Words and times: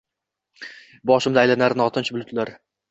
Boshimda 1.11 1.45
aylanar 1.45 1.81
notinch 1.85 2.13
bulutlar. 2.19 2.59